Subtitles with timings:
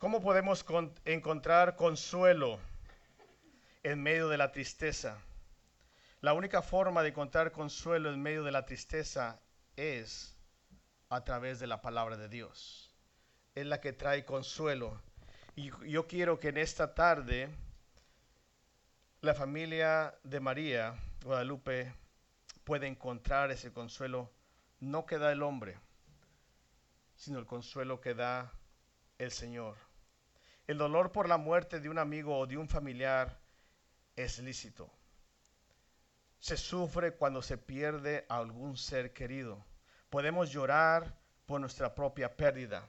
[0.00, 0.64] ¿Cómo podemos
[1.04, 2.58] encontrar consuelo
[3.82, 5.18] en medio de la tristeza?
[6.22, 9.38] La única forma de encontrar consuelo en medio de la tristeza
[9.76, 10.38] es
[11.10, 12.96] a través de la palabra de Dios.
[13.54, 14.98] Es la que trae consuelo.
[15.54, 17.50] Y yo quiero que en esta tarde
[19.20, 21.92] la familia de María Guadalupe
[22.64, 24.32] pueda encontrar ese consuelo,
[24.78, 25.78] no que da el hombre,
[27.16, 28.50] sino el consuelo que da
[29.18, 29.89] el Señor.
[30.70, 33.40] El dolor por la muerte de un amigo o de un familiar
[34.14, 34.88] es lícito.
[36.38, 39.64] Se sufre cuando se pierde a algún ser querido.
[40.10, 42.88] Podemos llorar por nuestra propia pérdida,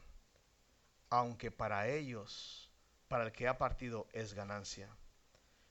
[1.10, 2.70] aunque para ellos,
[3.08, 4.88] para el que ha partido, es ganancia.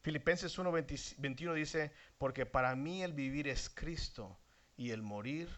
[0.02, 4.36] Filipenses 1:21 dice, porque para mí el vivir es Cristo
[4.76, 5.48] y el morir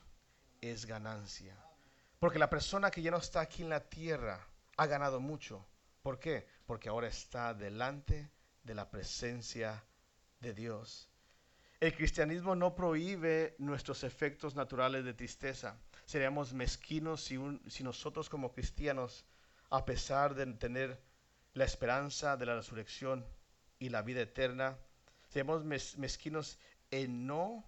[0.61, 1.57] es ganancia.
[2.19, 5.67] Porque la persona que ya no está aquí en la tierra ha ganado mucho.
[6.03, 6.47] ¿Por qué?
[6.67, 8.31] Porque ahora está delante
[8.63, 9.85] de la presencia
[10.41, 11.09] de Dios.
[11.81, 15.79] El cristianismo no prohíbe nuestros efectos naturales de tristeza.
[16.05, 19.25] Seríamos mezquinos si, nosotros como cristianos,
[19.71, 21.01] a pesar de tener
[21.55, 23.27] la esperanza de la resurrección,
[23.83, 24.79] y la vida eterna.
[25.29, 26.61] Seamos mezquinos
[26.93, 27.65] en no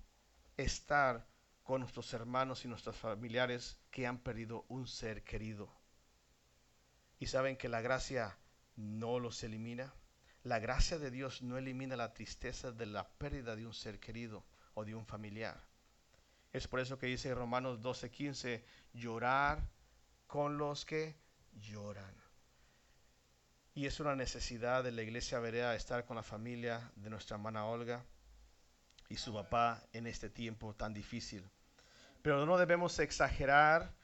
[0.56, 1.26] estar
[1.64, 5.69] con nuestros hermanos y nuestros familiares que han perdido un ser querido.
[7.25, 8.36] Y saben que la gracia
[8.77, 9.94] no los elimina.
[10.42, 14.44] La gracia de Dios no elimina la tristeza de la pérdida de un ser querido
[14.75, 15.58] o de un familiar.
[16.53, 19.66] Es por eso que dice Romanos 12:15, llorar
[20.27, 21.16] con los que
[21.55, 22.14] lloran.
[23.72, 27.64] Y es una necesidad de la iglesia Berea estar con la familia de nuestra hermana
[27.64, 28.05] Olga
[29.09, 31.50] y su papá en este tiempo tan difícil.
[32.20, 33.94] Pero no debemos exagerar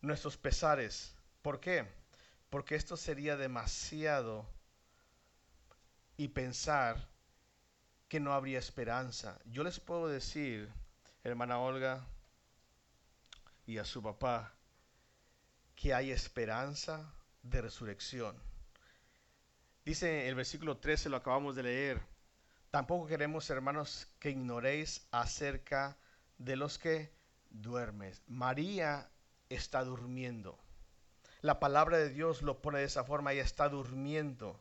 [0.00, 1.14] nuestros pesares.
[1.42, 1.99] ¿Por qué?
[2.50, 4.46] Porque esto sería demasiado
[6.16, 7.08] y pensar
[8.08, 9.38] que no habría esperanza.
[9.46, 10.68] Yo les puedo decir,
[11.24, 12.06] hermana Olga
[13.66, 14.52] y a su papá,
[15.74, 18.50] que hay esperanza de resurrección
[19.84, 22.00] Dice el versículo 13, lo acabamos de leer.
[22.70, 25.96] Tampoco queremos, hermanos, que ignoréis acerca
[26.38, 27.10] de los que
[27.48, 28.22] duermes.
[28.28, 29.10] María
[29.48, 30.58] está durmiendo.
[31.42, 34.60] La palabra de Dios lo pone de esa forma, ella está durmiendo.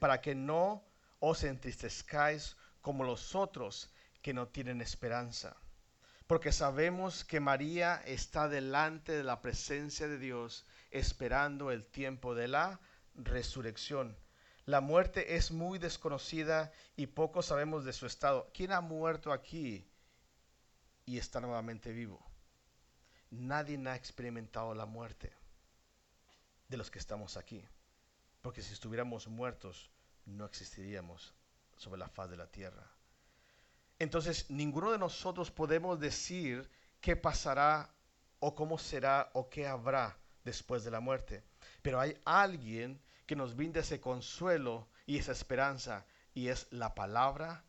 [0.00, 0.84] Para que no
[1.18, 5.56] os entristezcáis como los otros que no tienen esperanza.
[6.26, 12.48] Porque sabemos que María está delante de la presencia de Dios, esperando el tiempo de
[12.48, 12.80] la
[13.14, 14.16] resurrección.
[14.66, 18.50] La muerte es muy desconocida y poco sabemos de su estado.
[18.52, 19.86] ¿Quién ha muerto aquí
[21.06, 22.22] y está nuevamente vivo?
[23.30, 25.32] Nadie ha experimentado la muerte
[26.74, 27.64] de los que estamos aquí.
[28.42, 29.90] Porque si estuviéramos muertos,
[30.26, 31.32] no existiríamos
[31.76, 32.84] sobre la faz de la tierra.
[34.00, 36.68] Entonces, ninguno de nosotros podemos decir
[37.00, 37.94] qué pasará
[38.40, 41.44] o cómo será o qué habrá después de la muerte.
[41.80, 46.04] Pero hay alguien que nos brinda ese consuelo y esa esperanza,
[46.34, 47.64] y es la palabra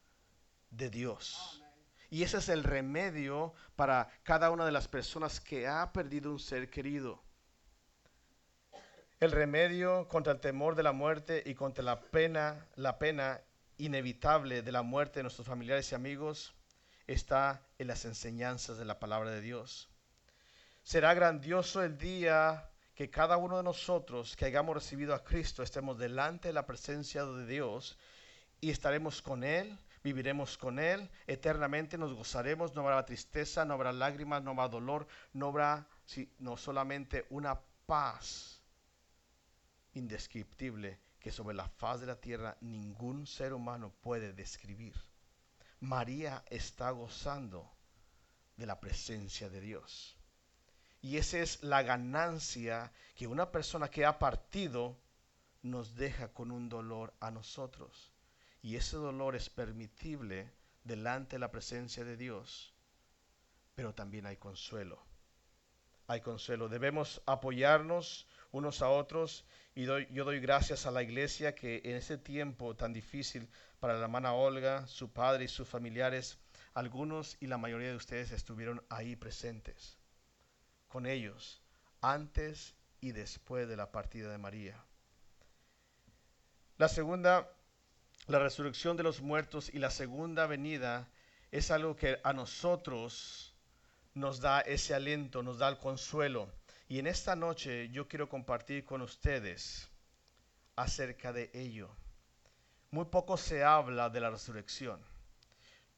[0.72, 1.62] de Dios.
[2.10, 6.40] Y ese es el remedio para cada una de las personas que ha perdido un
[6.40, 7.25] ser querido.
[9.22, 13.40] El remedio contra el temor de la muerte y contra la pena, la pena
[13.78, 16.54] inevitable de la muerte de nuestros familiares y amigos
[17.08, 19.90] está en las enseñanzas de la palabra de Dios.
[20.84, 25.98] Será grandioso el día que cada uno de nosotros que hayamos recibido a Cristo estemos
[25.98, 27.98] delante de la presencia de Dios
[28.60, 33.94] y estaremos con Él, viviremos con Él, eternamente nos gozaremos, no habrá tristeza, no habrá
[33.94, 35.88] lágrimas, no habrá dolor, no habrá
[36.40, 38.55] no solamente una paz
[39.96, 44.96] indescriptible que sobre la faz de la tierra ningún ser humano puede describir.
[45.80, 47.72] María está gozando
[48.58, 50.16] de la presencia de Dios.
[51.02, 54.98] Y esa es la ganancia que una persona que ha partido
[55.62, 58.12] nos deja con un dolor a nosotros.
[58.62, 60.52] Y ese dolor es permitible
[60.84, 62.74] delante de la presencia de Dios.
[63.76, 65.04] Pero también hay consuelo.
[66.08, 66.70] Hay consuelo.
[66.70, 69.46] Debemos apoyarnos unos a otros.
[69.76, 73.50] Y yo doy gracias a la iglesia que en ese tiempo tan difícil
[73.80, 76.38] para la hermana Olga, su padre y sus familiares,
[76.74, 79.98] algunos y la mayoría de ustedes estuvieron ahí presentes
[80.88, 81.62] con ellos
[82.02, 84.82] antes y después de la partida de María.
[86.78, 87.50] La segunda,
[88.28, 91.10] la resurrección de los muertos y la segunda venida
[91.52, 93.54] es algo que a nosotros
[94.14, 96.50] nos da ese aliento, nos da el consuelo.
[96.88, 99.90] Y en esta noche yo quiero compartir con ustedes
[100.76, 101.90] acerca de ello.
[102.92, 105.02] Muy poco se habla de la resurrección.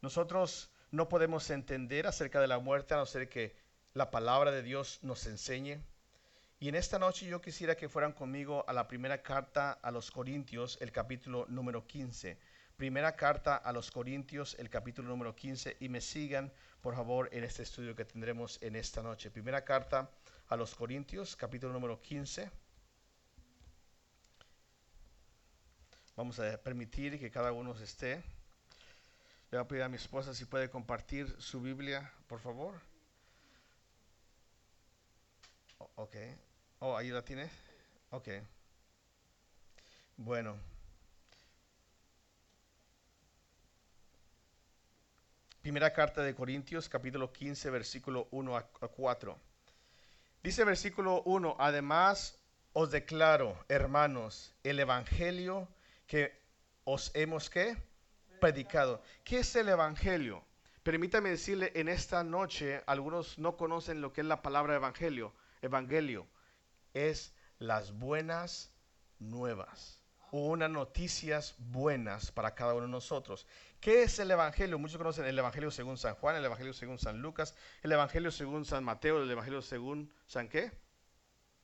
[0.01, 3.54] Nosotros no podemos entender acerca de la muerte a no ser que
[3.94, 5.84] la palabra de Dios nos enseñe.
[6.60, 10.10] Y en esta noche yo quisiera que fueran conmigo a la primera carta a los
[10.10, 12.38] Corintios, el capítulo número 15.
[12.78, 17.44] Primera carta a los Corintios, el capítulo número 15, y me sigan, por favor, en
[17.44, 19.30] este estudio que tendremos en esta noche.
[19.30, 20.10] Primera carta
[20.49, 22.49] a los Corintios, capítulo número 15.
[26.15, 28.23] Vamos a permitir que cada uno esté.
[29.51, 32.79] Le voy a pedir a mi esposa si puede compartir su Biblia, por favor.
[35.95, 36.15] ok.
[36.79, 37.50] Oh, ahí la tiene.
[38.11, 38.29] Ok.
[40.15, 40.55] Bueno.
[45.61, 49.46] Primera carta de Corintios, capítulo 15, versículo 1 a 4.
[50.47, 52.39] Dice versículo 1, además
[52.71, 55.67] os declaro, hermanos, el evangelio
[56.05, 56.41] que
[56.85, 57.75] os hemos que
[58.39, 59.01] predicado.
[59.25, 60.41] ¿Qué es el evangelio?
[60.83, 65.33] Permítame decirle, en esta noche algunos no conocen lo que es la palabra evangelio.
[65.61, 66.25] Evangelio
[66.93, 68.73] es las buenas
[69.19, 70.01] nuevas
[70.31, 73.45] o unas noticias buenas para cada uno de nosotros.
[73.88, 74.78] ¿Qué es el Evangelio?
[74.78, 78.66] Muchos conocen el Evangelio según San Juan, el Evangelio según San Lucas, el Evangelio según
[78.66, 80.74] San Mateo, el Evangelio según San qué?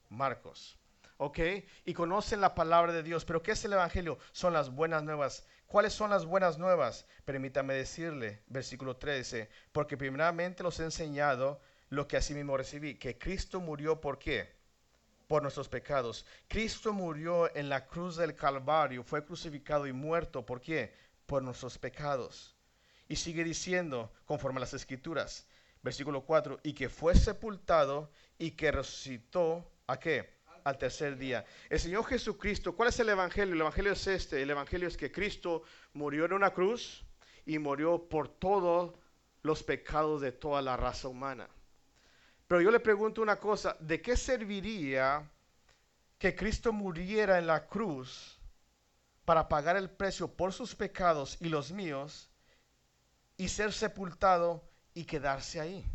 [0.07, 0.79] Marcos.
[1.17, 1.39] ¿Ok?
[1.83, 3.25] Y conocen la palabra de Dios.
[3.25, 4.19] Pero ¿qué es el Evangelio?
[4.31, 5.45] Son las buenas nuevas.
[5.67, 7.05] ¿Cuáles son las buenas nuevas?
[7.25, 11.59] Permítame decirle, versículo 13, porque primeramente los he enseñado
[11.89, 14.55] lo que así mismo recibí, que Cristo murió por qué?
[15.27, 16.25] Por nuestros pecados.
[16.47, 21.02] Cristo murió en la cruz del Calvario, fue crucificado y muerto, ¿por qué?
[21.25, 22.55] Por nuestros pecados.
[23.07, 25.47] Y sigue diciendo, conforme a las escrituras,
[25.81, 30.41] versículo 4, y que fue sepultado y que resucitó, ¿a qué?
[30.63, 31.45] Al tercer día.
[31.69, 33.53] El Señor Jesucristo, ¿cuál es el Evangelio?
[33.53, 37.03] El Evangelio es este, el Evangelio es que Cristo murió en una cruz
[37.45, 38.93] y murió por todos
[39.41, 41.49] los pecados de toda la raza humana.
[42.47, 45.29] Pero yo le pregunto una cosa, ¿de qué serviría
[46.17, 48.39] que Cristo muriera en la cruz
[49.25, 52.29] para pagar el precio por sus pecados y los míos
[53.37, 55.85] y ser sepultado y quedarse ahí.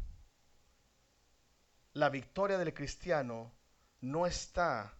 [1.92, 3.52] La victoria del cristiano
[4.00, 4.94] no está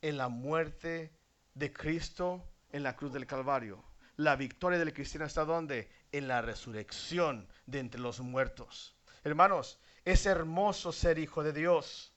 [0.00, 1.12] en la muerte
[1.54, 3.82] de Cristo en la cruz del Calvario.
[4.16, 5.90] La victoria del cristiano está donde?
[6.12, 8.94] En la resurrección de entre los muertos.
[9.24, 12.12] Hermanos, es hermoso ser hijo de Dios.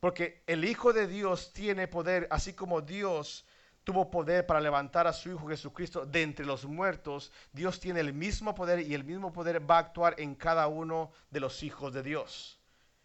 [0.00, 3.46] Porque el Hijo de Dios tiene poder, así como Dios
[3.84, 8.12] tuvo poder para levantar a su Hijo Jesucristo de entre los muertos, Dios tiene el
[8.12, 11.92] mismo poder y el mismo poder va a actuar en cada uno de los hijos
[11.92, 12.58] de Dios.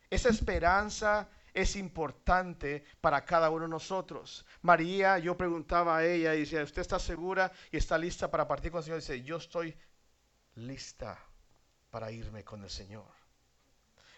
[0.09, 4.45] Esa esperanza es importante para cada uno de nosotros.
[4.61, 8.71] María, yo preguntaba a ella y decía, ¿usted está segura y está lista para partir
[8.71, 8.99] con el Señor?
[8.99, 9.77] dice, yo estoy
[10.55, 11.19] lista
[11.89, 13.07] para irme con el Señor.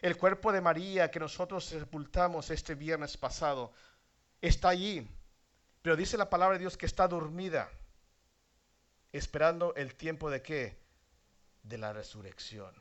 [0.01, 3.71] El cuerpo de María que nosotros sepultamos este viernes pasado
[4.41, 5.07] está allí
[5.81, 7.69] pero dice la palabra de Dios que está dormida,
[9.11, 10.77] esperando el tiempo de qué?
[11.63, 12.73] De la resurrección.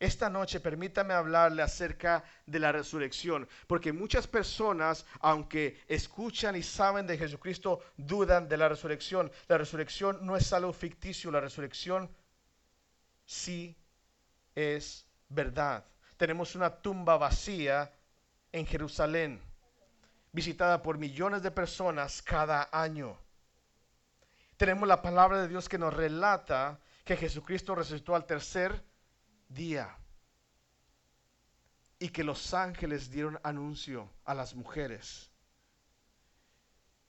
[0.00, 7.06] Esta noche permítame hablarle acerca de la resurrección, porque muchas personas, aunque escuchan y saben
[7.06, 9.32] de Jesucristo, dudan de la resurrección.
[9.48, 12.08] La resurrección no es algo ficticio, la resurrección
[13.26, 13.76] sí
[14.54, 15.84] es verdad.
[16.16, 17.92] Tenemos una tumba vacía
[18.52, 19.47] en Jerusalén
[20.32, 23.18] visitada por millones de personas cada año.
[24.56, 28.84] Tenemos la palabra de Dios que nos relata que Jesucristo resucitó al tercer
[29.48, 29.96] día
[31.98, 35.30] y que los ángeles dieron anuncio a las mujeres,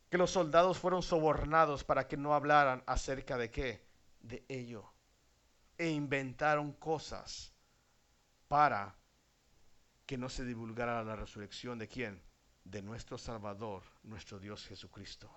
[0.10, 3.86] que los soldados fueron sobornados para que no hablaran acerca de qué,
[4.22, 4.92] de ello,
[5.78, 7.54] e inventaron cosas
[8.48, 8.96] para
[10.06, 11.78] que no se divulgara la resurrección.
[11.78, 12.22] De quién,
[12.64, 15.30] de nuestro Salvador, nuestro Dios Jesucristo.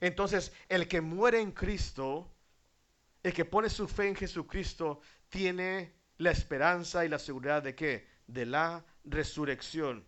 [0.00, 2.30] Entonces, el que muere en Cristo,
[3.22, 8.08] el que pone su fe en Jesucristo, tiene la esperanza y la seguridad de qué?
[8.26, 10.04] De la resurrección.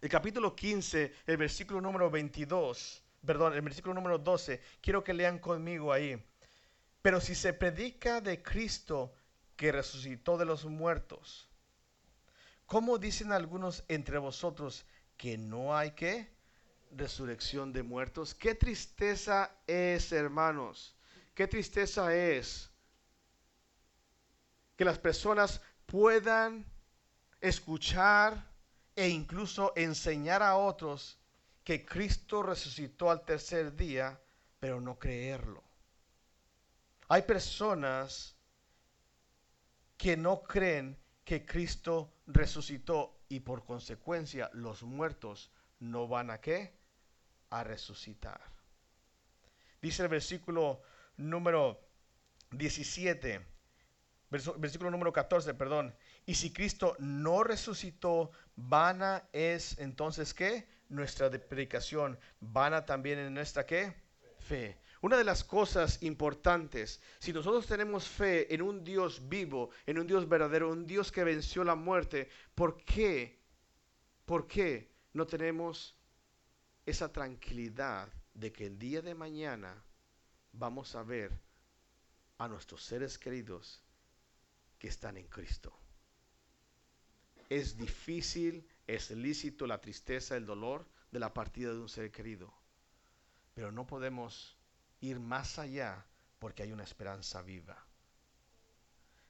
[0.00, 5.38] El capítulo 15, el versículo número 22, perdón, el versículo número 12, quiero que lean
[5.38, 6.22] conmigo ahí.
[7.00, 9.14] Pero si se predica de Cristo
[9.56, 11.48] que resucitó de los muertos,
[12.66, 14.84] ¿cómo dicen algunos entre vosotros
[15.16, 16.34] que no hay que
[16.90, 18.34] resurrección de muertos.
[18.34, 20.94] Qué tristeza es, hermanos.
[21.34, 22.70] Qué tristeza es
[24.76, 26.64] que las personas puedan
[27.40, 28.44] escuchar
[28.96, 31.18] e incluso enseñar a otros
[31.64, 34.20] que Cristo resucitó al tercer día,
[34.60, 35.62] pero no creerlo.
[37.08, 38.34] Hay personas
[39.96, 45.50] que no creen que Cristo resucitó y por consecuencia los muertos
[45.80, 46.72] no van a qué?
[47.50, 48.40] A resucitar.
[49.80, 50.82] Dice el versículo
[51.16, 51.80] número
[52.52, 53.44] 17,
[54.58, 55.94] versículo número 14, perdón.
[56.26, 60.66] Y si Cristo no resucitó, vana es entonces qué?
[60.88, 62.18] Nuestra predicación.
[62.40, 63.94] Vana también en nuestra qué?
[64.38, 64.78] Fe.
[65.04, 70.06] Una de las cosas importantes, si nosotros tenemos fe en un Dios vivo, en un
[70.06, 73.38] Dios verdadero, un Dios que venció la muerte, ¿por qué?
[74.24, 75.94] ¿Por qué no tenemos
[76.86, 79.84] esa tranquilidad de que el día de mañana
[80.54, 81.38] vamos a ver
[82.38, 83.82] a nuestros seres queridos
[84.78, 85.78] que están en Cristo?
[87.50, 92.54] Es difícil, es lícito la tristeza, el dolor de la partida de un ser querido,
[93.52, 94.56] pero no podemos
[95.04, 96.04] ir más allá
[96.38, 97.76] porque hay una esperanza viva.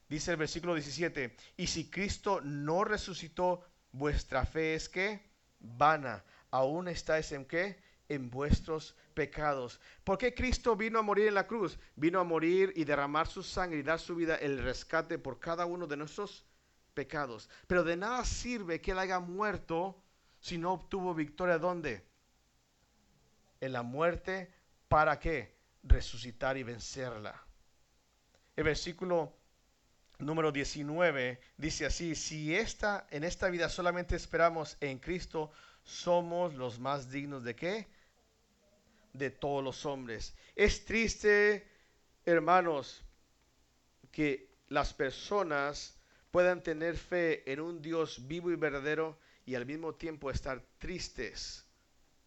[0.07, 5.21] Dice el versículo 17, y si Cristo no resucitó, vuestra fe es que
[5.59, 7.81] vana, aún estáis en qué?
[8.07, 9.79] En vuestros pecados.
[10.03, 11.79] ¿Por qué Cristo vino a morir en la cruz?
[11.95, 15.65] Vino a morir y derramar su sangre y dar su vida, el rescate por cada
[15.65, 16.45] uno de nuestros
[16.93, 17.49] pecados.
[17.65, 20.03] Pero de nada sirve que él haya muerto
[20.39, 21.57] si no obtuvo victoria.
[21.57, 22.05] ¿Dónde?
[23.59, 24.53] En la muerte.
[24.87, 25.54] ¿Para qué?
[25.85, 27.41] Resucitar y vencerla.
[28.55, 29.33] El versículo
[30.19, 35.51] número 19 dice así, si esta, en esta vida solamente esperamos en Cristo,
[35.83, 37.87] somos los más dignos de qué?
[39.13, 40.35] De todos los hombres.
[40.55, 41.67] Es triste,
[42.25, 43.03] hermanos,
[44.11, 45.97] que las personas
[46.31, 51.65] puedan tener fe en un Dios vivo y verdadero y al mismo tiempo estar tristes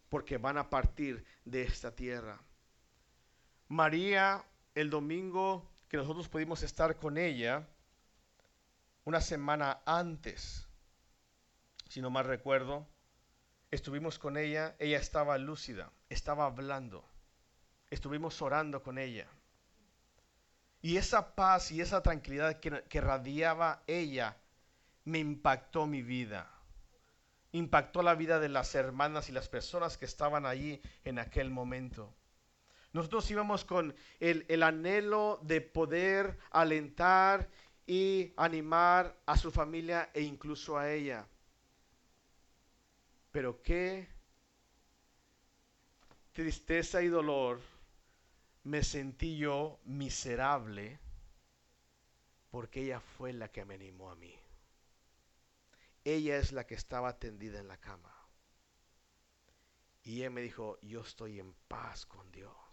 [0.09, 2.39] porque van a partir de esta tierra.
[3.79, 4.43] María,
[4.75, 7.65] el domingo que nosotros pudimos estar con ella,
[9.05, 10.67] una semana antes,
[11.87, 12.85] si no mal recuerdo,
[13.71, 17.05] estuvimos con ella, ella estaba lúcida, estaba hablando,
[17.89, 19.27] estuvimos orando con ella.
[20.81, 24.35] Y esa paz y esa tranquilidad que, que radiaba ella
[25.05, 26.51] me impactó mi vida.
[27.53, 32.13] Impactó la vida de las hermanas y las personas que estaban allí en aquel momento.
[32.91, 37.49] Nosotros íbamos con el, anhelo de poder alentar
[37.85, 41.27] y animar a su familia e incluso a ella.
[43.31, 44.07] Pero qué
[46.33, 47.59] tristeza y dolor
[48.63, 50.99] me sentí yo miserable
[52.49, 54.35] porque ella fue la que me animó a mí.
[56.03, 58.15] Ella es la que estaba tendida en la cama.
[60.03, 62.68] Y ella me dijo, yo estoy en paz con Dios.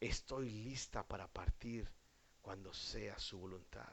[0.00, 1.90] Estoy lista para partir
[2.42, 3.88] cuando sea su voluntad.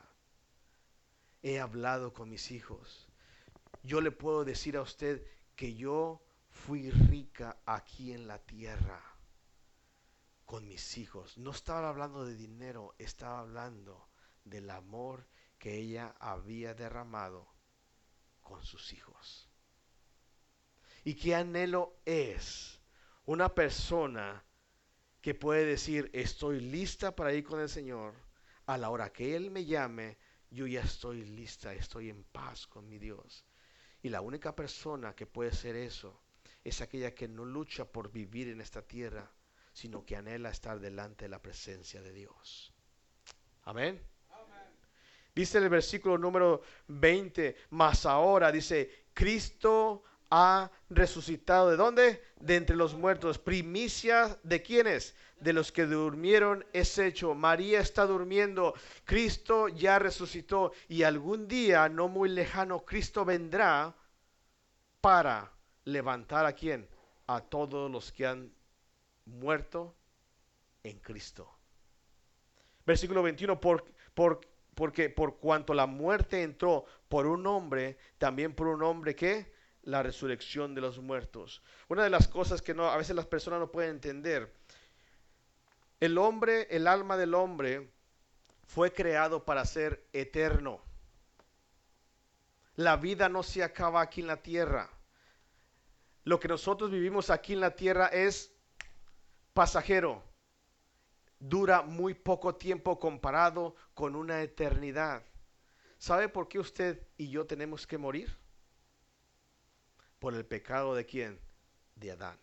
[1.42, 3.08] He hablado con mis hijos.
[3.84, 9.02] Yo le puedo decir a usted que yo fui rica aquí en la tierra
[10.46, 11.38] con mis hijos.
[11.38, 14.10] No estaba hablando de dinero, estaba hablando
[14.46, 17.48] del amor que ella había derramado
[18.42, 19.50] con sus hijos.
[21.04, 22.80] Y qué anhelo es
[23.26, 24.44] una persona
[25.24, 28.14] que puede decir, estoy lista para ir con el Señor,
[28.66, 30.18] a la hora que Él me llame,
[30.50, 33.46] yo ya estoy lista, estoy en paz con mi Dios.
[34.02, 36.22] Y la única persona que puede ser eso
[36.62, 39.32] es aquella que no lucha por vivir en esta tierra,
[39.72, 42.74] sino que anhela estar delante de la presencia de Dios.
[43.62, 44.06] Amén.
[45.34, 50.04] Dice el versículo número 20, más ahora dice, Cristo
[50.36, 51.70] ha resucitado.
[51.70, 52.24] ¿De dónde?
[52.40, 53.38] De entre los muertos.
[53.38, 55.16] Primicia de quiénes?
[55.40, 57.36] De los que durmieron es hecho.
[57.36, 58.74] María está durmiendo.
[59.06, 60.72] Cristo ya resucitó.
[60.88, 63.96] Y algún día, no muy lejano, Cristo vendrá
[65.02, 65.52] para
[65.86, 66.90] levantar a quién?
[67.28, 68.52] A todos los que han
[69.26, 69.96] muerto
[70.82, 71.48] en Cristo.
[72.88, 73.86] Versículo 21, por,
[74.16, 74.42] por,
[74.74, 79.53] porque por cuanto la muerte entró por un hombre, también por un hombre que
[79.84, 81.62] la resurrección de los muertos.
[81.88, 84.54] Una de las cosas que no, a veces las personas no pueden entender,
[86.00, 87.92] el hombre, el alma del hombre
[88.68, 90.82] fue creado para ser eterno.
[92.76, 94.90] La vida no se acaba aquí en la tierra.
[96.24, 98.52] Lo que nosotros vivimos aquí en la tierra es
[99.54, 100.24] pasajero.
[101.40, 105.24] Dura muy poco tiempo comparado con una eternidad.
[105.98, 108.43] ¿Sabe por qué usted y yo tenemos que morir?
[110.24, 111.38] Por el pecado de quién?
[111.96, 112.40] de Adán.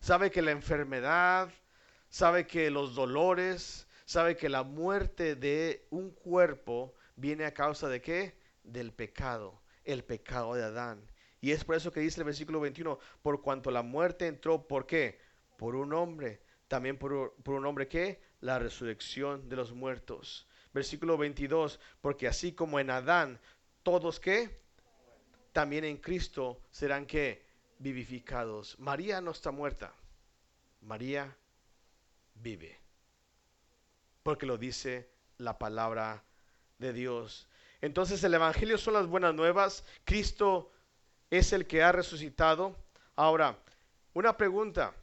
[0.00, 1.48] Sabe que la enfermedad,
[2.08, 8.00] sabe que los dolores, sabe que la muerte de un cuerpo viene a causa de
[8.00, 8.40] qué?
[8.64, 11.08] Del pecado, el pecado de Adán.
[11.40, 14.84] Y es por eso que dice el versículo 21, por cuanto la muerte entró, ¿por
[14.84, 15.20] qué?
[15.56, 16.42] Por un hombre.
[16.66, 20.48] También por, por un hombre que la resurrección de los muertos.
[20.74, 23.38] Versículo 22, porque así como en Adán
[23.84, 24.61] todos que
[25.52, 27.44] también en Cristo serán que
[27.78, 28.78] vivificados.
[28.78, 29.92] María no está muerta.
[30.80, 31.36] María
[32.34, 32.78] vive.
[34.22, 36.22] Porque lo dice la palabra
[36.78, 37.48] de Dios.
[37.80, 39.84] Entonces el Evangelio son las buenas nuevas.
[40.04, 40.70] Cristo
[41.30, 42.76] es el que ha resucitado.
[43.16, 43.58] Ahora,
[44.14, 44.94] una pregunta.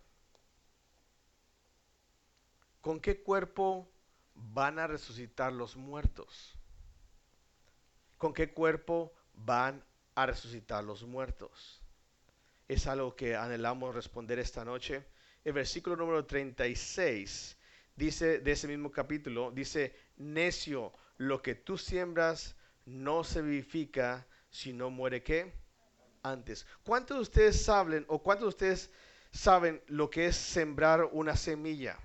[2.82, 3.88] ¿Con qué cuerpo
[4.34, 6.56] van a resucitar los muertos?
[8.18, 9.84] ¿Con qué cuerpo van
[10.24, 11.82] a resucitar los muertos?
[12.68, 15.06] Es algo que anhelamos responder esta noche.
[15.44, 17.58] El versículo número 36
[17.96, 24.74] dice de ese mismo capítulo, dice, necio, lo que tú siembras no se vivifica si
[24.74, 25.54] no muere qué?
[26.24, 26.66] Antes.
[26.84, 28.92] ¿Cuántos de ustedes saben o cuántos de ustedes
[29.32, 31.98] saben lo que es sembrar una semilla?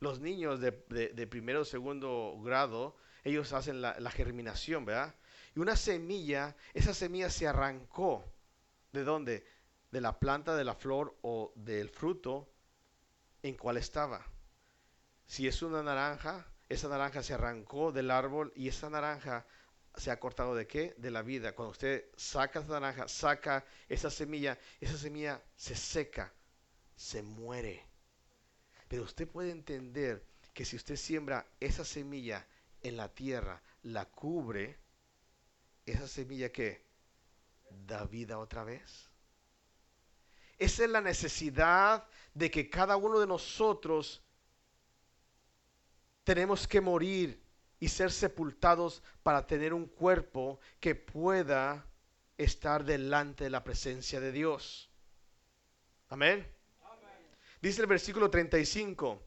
[0.00, 0.72] Los niños de,
[1.30, 5.14] primero o segundo grado, ellos hacen la, la germinación, ¿verdad?
[5.54, 8.24] Y una semilla, esa semilla se arrancó.
[8.92, 9.46] ¿De dónde?
[9.90, 12.48] De la planta, de la flor o del fruto
[13.42, 14.24] en cual estaba.
[15.26, 19.46] Si es una naranja, esa naranja se arrancó del árbol y esa naranja
[19.96, 20.94] se ha cortado de qué?
[20.96, 21.54] De la vida.
[21.54, 26.32] Cuando usted saca esa naranja, saca esa semilla, esa semilla se seca,
[26.96, 27.86] se muere.
[28.88, 32.46] Pero usted puede entender que si usted siembra esa semilla
[32.82, 34.78] en la tierra, la cubre,
[35.86, 36.84] esa semilla que
[37.86, 39.10] da vida otra vez.
[40.58, 44.22] Esa es la necesidad de que cada uno de nosotros
[46.24, 47.42] tenemos que morir
[47.80, 51.84] y ser sepultados para tener un cuerpo que pueda
[52.38, 54.88] estar delante de la presencia de Dios.
[56.08, 56.46] Amén.
[57.60, 59.20] Dice el versículo 35.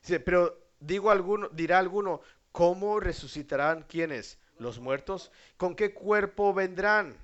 [0.00, 4.38] Dice, pero digo alguno, dirá alguno, ¿cómo resucitarán quienes?
[4.62, 5.30] Los muertos.
[5.56, 7.16] ¿Con qué cuerpo vendrán?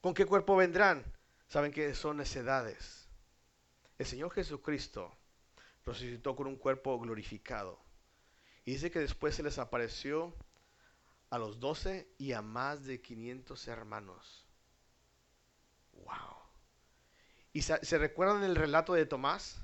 [0.00, 1.04] ¿Con qué cuerpo vendrán?
[1.48, 3.08] Saben que son necedades.
[3.98, 5.12] El Señor Jesucristo
[5.84, 7.80] resucitó con un cuerpo glorificado.
[8.64, 10.36] Y dice que después se les apareció
[11.30, 14.46] a los doce y a más de 500 hermanos.
[15.92, 16.38] ¡Wow!
[17.52, 19.60] ¿Y se, recuerdan el relato de Tomás?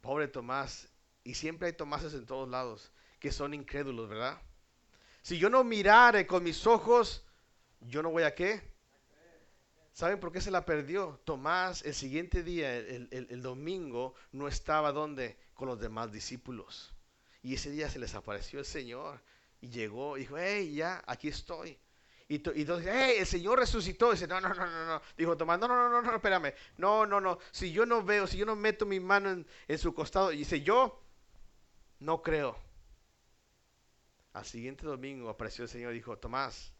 [0.00, 0.88] Pobre Tomás.
[1.24, 4.42] Y siempre hay Tomases en todos lados que son incrédulos, ¿verdad?
[5.22, 7.24] Si yo no mirare con mis ojos,
[7.80, 8.60] yo no voy a qué?
[9.92, 11.20] ¿Saben por qué se la perdió?
[11.24, 16.92] Tomás el siguiente día, el, domingo, no estaba donde con los demás discípulos.
[17.42, 19.20] Y ese día se les apareció el Señor
[19.60, 21.78] y llegó y dijo, hey, ya, aquí estoy.
[22.28, 24.08] Y, entonces, hey, el Señor resucitó.
[24.08, 25.02] Y dice, no, no, no, no, no.
[25.16, 26.54] Dijo Tomás, no, no, no, no, no, espérame.
[26.78, 27.38] No, no, no.
[27.50, 30.38] Si yo no veo, si yo no meto mi mano en, en su costado, y
[30.38, 31.00] dice, yo
[32.00, 32.71] no creo.
[34.32, 36.72] Al siguiente domingo apareció el Señor y dijo, Tomás,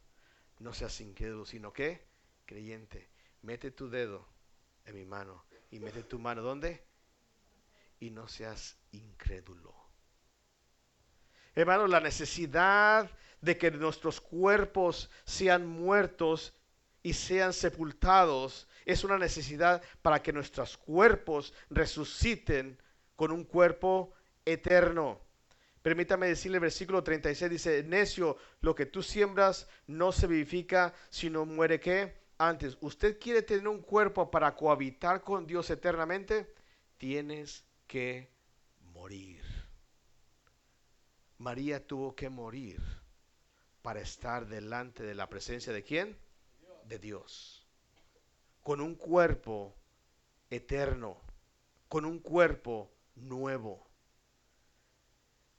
[0.59, 2.07] no seas incrédulo, sino que
[2.47, 3.11] creyente,
[3.43, 4.27] mete tu dedo
[4.85, 6.85] en mi mano y mete tu mano ¿dónde?
[8.01, 9.75] Y no seas incrédulo.
[11.55, 13.11] Hermano, la necesidad
[13.41, 16.55] de que nuestros cuerpos sean muertos
[17.03, 22.81] y sean sepultados es una necesidad para que nuestros cuerpos resuciten
[23.17, 24.13] con un cuerpo
[24.45, 25.21] eterno.
[25.83, 31.45] Permítame decirle el versículo 36 dice, necio, lo que tú siembras no se vivifica, sino
[31.45, 32.23] muere qué?
[32.49, 36.53] antes, ¿usted quiere tener un cuerpo para cohabitar con Dios eternamente?
[36.99, 38.31] Tienes que
[38.93, 39.43] morir.
[41.39, 42.81] María tuvo que morir
[43.81, 46.17] para estar delante de la presencia de quién?
[46.85, 47.67] De Dios.
[48.63, 49.75] Con un cuerpo
[50.51, 51.21] eterno,
[51.89, 53.89] con un cuerpo nuevo.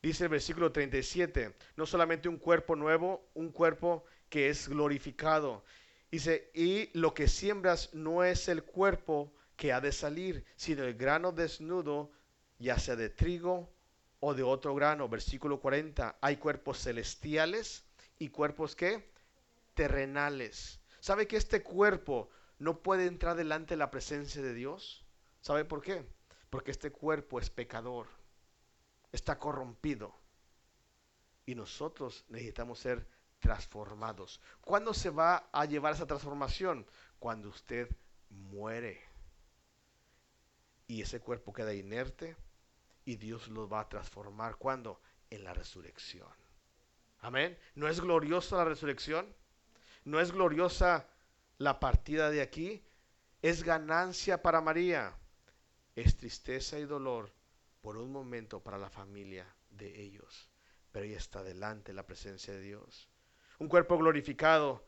[0.04, 5.64] Dice el versículo 37, no solamente un cuerpo nuevo, un cuerpo que es glorificado.
[6.12, 10.96] Dice, y lo que siembras no es el cuerpo que ha de salir, sino el
[10.96, 12.12] grano desnudo,
[12.60, 13.74] ya sea de trigo
[14.20, 15.08] o de otro grano.
[15.08, 17.86] Versículo 40, hay cuerpos celestiales
[18.20, 19.10] y cuerpos que
[19.74, 20.82] terrenales.
[21.00, 25.06] ¿Sabe que este cuerpo no puede entrar delante de la presencia de Dios?
[25.40, 26.06] ¿Sabe por qué?
[26.50, 28.08] Porque este cuerpo es pecador,
[29.14, 30.14] está corrompido.
[31.46, 33.08] Y nosotros necesitamos ser
[33.40, 34.42] transformados.
[34.62, 36.86] ¿Cuándo se va a llevar esa transformación?
[37.24, 37.88] cuando usted
[38.30, 39.02] muere.
[40.88, 42.36] Y ese cuerpo queda inerte
[43.06, 44.58] y Dios lo va a transformar.
[44.58, 45.00] ¿Cuándo?
[45.30, 46.28] En la resurrección.
[47.22, 47.58] Amén.
[47.76, 49.34] ¿No es gloriosa la resurrección?
[50.04, 51.08] ¿No es gloriosa
[51.60, 52.84] la partida de aquí?
[53.42, 55.16] Es ganancia para María.
[55.96, 57.32] Es tristeza y dolor
[57.84, 60.50] por un momento para la familia de ellos.
[60.94, 63.10] Pero ella está delante de la presencia de Dios.
[63.60, 64.82] Un cuerpo glorificado.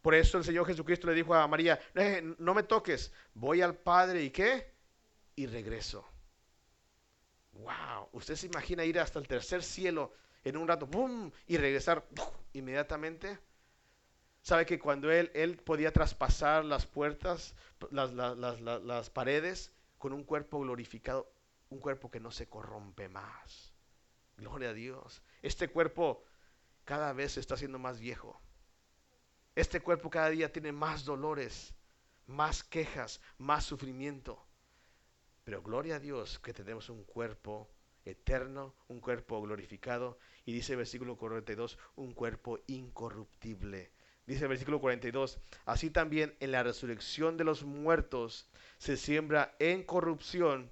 [0.00, 3.74] Por eso el Señor Jesucristo le dijo a María, eh, no me toques, voy al
[3.74, 4.72] Padre y qué?
[5.34, 6.06] Y regreso.
[7.52, 10.12] Wow, usted se imagina ir hasta el tercer cielo
[10.44, 11.32] en un rato, ¡pum!
[11.48, 12.06] y regresar
[12.52, 13.40] inmediatamente.
[14.40, 17.56] Sabe que cuando él, él podía traspasar las puertas,
[17.90, 21.33] las, las paredes, con un cuerpo glorificado,
[21.74, 23.72] un cuerpo que no se corrompe más.
[24.36, 25.22] Gloria a Dios.
[25.42, 26.24] Este cuerpo
[26.84, 28.40] cada vez se está haciendo más viejo.
[29.56, 31.74] Este cuerpo cada día tiene más dolores,
[32.26, 34.46] más quejas, más sufrimiento.
[35.44, 37.68] Pero gloria a Dios que tenemos un cuerpo
[38.04, 40.18] eterno, un cuerpo glorificado.
[40.44, 43.90] Y dice el versículo 42, un cuerpo incorruptible.
[44.26, 49.82] Dice el versículo 42, así también en la resurrección de los muertos se siembra en
[49.82, 50.70] corrupción,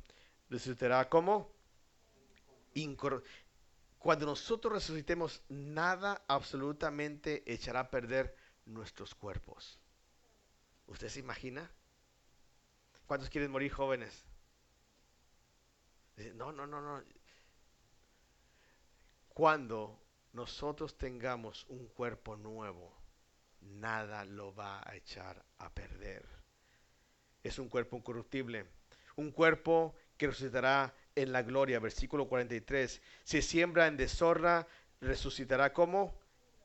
[0.52, 1.50] resucitará como
[3.98, 8.36] Cuando nosotros resucitemos, nada absolutamente echará a perder
[8.66, 9.78] nuestros cuerpos.
[10.86, 11.70] ¿Usted se imagina?
[13.06, 14.24] ¿Cuántos quieren morir jóvenes?
[16.34, 17.02] No, no, no, no.
[19.28, 19.98] Cuando
[20.32, 22.92] nosotros tengamos un cuerpo nuevo,
[23.60, 26.26] nada lo va a echar a perder.
[27.42, 28.66] Es un cuerpo incorruptible,
[29.16, 31.80] un cuerpo que resucitará en la gloria.
[31.80, 33.02] Versículo 43.
[33.24, 34.68] Si siembra en deshonra,
[35.00, 36.16] resucitará como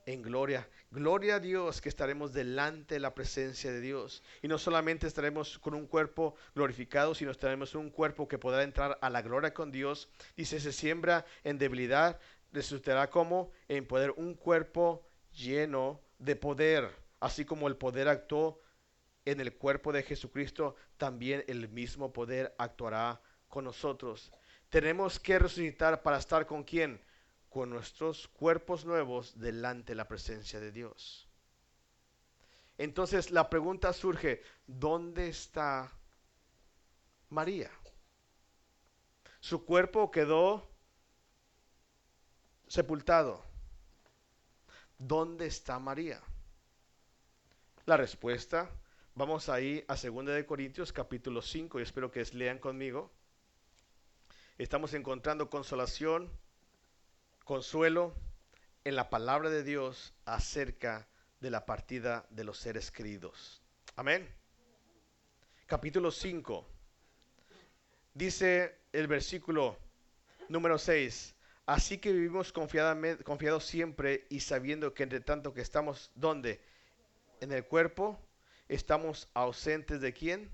[0.06, 0.70] en gloria.
[0.92, 4.22] Gloria a Dios que estaremos delante de la presencia de Dios.
[4.44, 9.00] Y no solamente estaremos con un cuerpo glorificado, sino estaremos un cuerpo que podrá entrar
[9.02, 10.08] a la gloria con Dios.
[10.36, 12.20] Dice, se siembra en debilidad,
[12.54, 16.92] resucitará como en poder un cuerpo lleno de poder.
[17.20, 18.62] Así como el poder actuó
[19.26, 24.32] en el cuerpo de Jesucristo, también el mismo poder actuará con nosotros.
[24.70, 27.02] Tenemos que resucitar para estar con quién?
[27.50, 31.28] con nuestros cuerpos nuevos delante de la presencia de Dios.
[32.78, 35.92] Entonces la pregunta surge, ¿dónde está
[37.30, 37.72] María?
[39.40, 40.70] Su cuerpo quedó
[42.68, 43.44] sepultado.
[45.00, 46.22] ¿Dónde está María?
[47.86, 48.70] La respuesta,
[49.16, 53.12] vamos ahí a 2 de Corintios capítulo 5 y espero que lean conmigo.
[54.58, 56.32] Estamos encontrando consolación
[57.44, 58.16] consuelo
[58.86, 61.08] en la palabra de Dios acerca
[61.40, 63.62] de la partida de los seres queridos.
[63.96, 64.28] Amén.
[65.68, 66.68] Capítulo 5.
[68.16, 69.78] Dice el versículo
[70.50, 71.36] número 6.
[71.68, 76.60] Así que vivimos confiados siempre y sabiendo que entre tanto que estamos, ¿dónde?
[77.42, 78.20] En el cuerpo,
[78.70, 80.50] estamos ausentes de quién?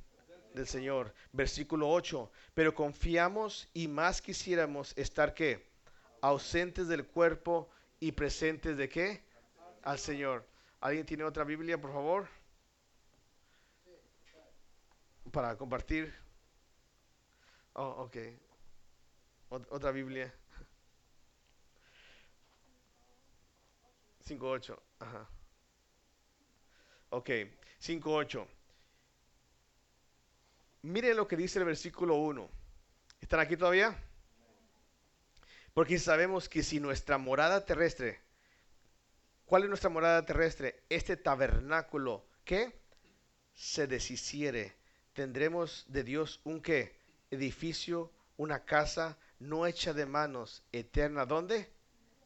[0.53, 1.13] Del Señor.
[1.31, 2.31] Versículo 8.
[2.53, 5.73] Pero confiamos y más quisiéramos estar qué?
[6.23, 9.21] ausentes del cuerpo y presentes de qué?
[9.83, 10.47] Al Señor.
[10.79, 12.29] ¿Alguien tiene otra Biblia, por favor?
[15.33, 16.13] Para compartir.
[17.73, 18.17] Oh, ok.
[19.49, 20.33] otra Biblia.
[24.25, 24.79] 5.8.
[24.99, 25.29] Ajá.
[27.09, 27.29] Ok,
[27.81, 28.47] 5.8.
[30.84, 32.50] Miren lo que dice el versículo 1.
[33.22, 33.98] ¿Están aquí todavía?
[35.74, 38.19] Porque sabemos que si nuestra morada terrestre,
[39.46, 40.84] ¿cuál es nuestra morada terrestre?
[40.89, 42.78] Este tabernáculo que
[43.56, 44.76] se deshiciere,
[45.13, 47.00] tendremos de Dios un qué?
[47.32, 51.26] Edificio, una casa no hecha de manos, eterna.
[51.26, 51.72] ¿Dónde?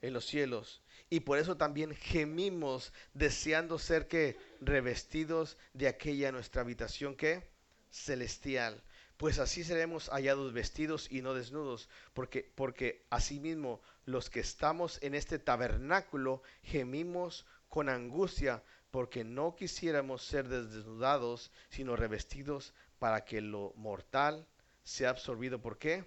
[0.02, 0.82] En los cielos.
[1.12, 7.56] Y por eso también gemimos deseando ser que revestidos de aquella nuestra habitación que
[8.04, 8.84] celestial
[9.18, 15.16] pues así seremos hallados vestidos y no desnudos, porque, porque asimismo los que estamos en
[15.16, 23.74] este tabernáculo gemimos con angustia, porque no quisiéramos ser desnudados, sino revestidos para que lo
[23.76, 24.48] mortal
[24.84, 25.60] sea absorbido.
[25.60, 26.06] ¿Por qué?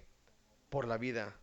[0.69, 1.35] Por la vida.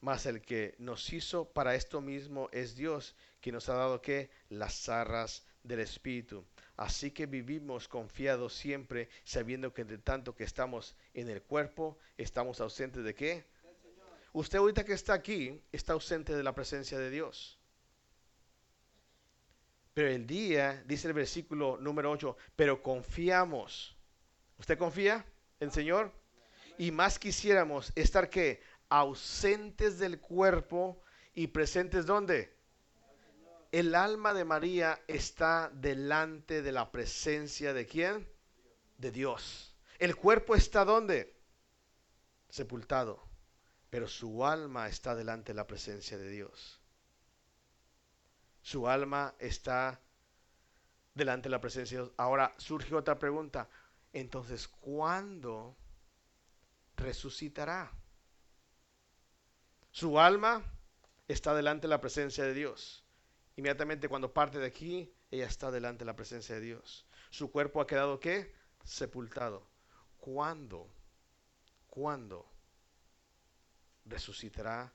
[0.00, 4.30] Mas el que nos hizo para esto mismo es Dios, que nos ha dado que
[4.48, 6.44] las zarras del Espíritu.
[6.80, 12.58] Así que vivimos confiados siempre, sabiendo que de tanto que estamos en el cuerpo, estamos
[12.58, 13.44] ausentes de qué?
[14.32, 17.58] Usted ahorita que está aquí, está ausente de la presencia de Dios.
[19.92, 23.94] Pero el día, dice el versículo número 8, pero confiamos.
[24.56, 25.26] ¿Usted confía
[25.60, 26.10] en el Señor?
[26.78, 31.02] Y más quisiéramos estar que ausentes del cuerpo
[31.34, 32.56] y presentes ¿dónde?
[33.72, 38.28] El alma de María está delante de la presencia de quién?
[38.98, 39.74] De Dios.
[39.98, 41.36] El cuerpo está ¿dónde?
[42.48, 43.22] Sepultado.
[43.90, 46.80] Pero su alma está delante de la presencia de Dios.
[48.62, 50.00] Su alma está
[51.14, 52.14] delante de la presencia de Dios.
[52.16, 53.68] Ahora surge otra pregunta.
[54.12, 55.76] Entonces, ¿cuándo
[56.96, 57.92] resucitará?
[59.92, 60.62] Su alma
[61.28, 63.04] está delante de la presencia de Dios.
[63.60, 67.04] Inmediatamente cuando parte de aquí, ella está delante de la presencia de Dios.
[67.28, 68.54] Su cuerpo ha quedado qué?
[68.84, 69.68] Sepultado.
[70.16, 70.90] ¿Cuándo?
[71.86, 72.50] ¿Cuándo
[74.06, 74.90] resucitará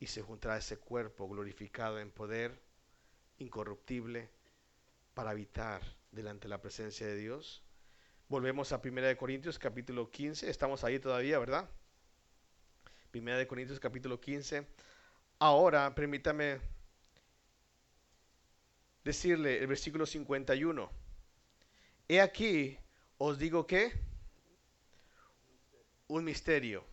[0.00, 2.58] y se juntará ese cuerpo glorificado en poder,
[3.36, 4.30] incorruptible,
[5.12, 7.62] para habitar delante de la presencia de Dios?
[8.28, 10.48] Volvemos a 1 Corintios capítulo 15.
[10.48, 11.68] Estamos ahí todavía, ¿verdad?
[13.10, 14.66] Primera de Corintios capítulo 15.
[15.38, 16.72] Ahora, permítame
[19.04, 20.90] decirle el versículo 51.
[22.08, 22.78] He aquí,
[23.18, 23.92] os digo que
[26.08, 26.84] un misterio.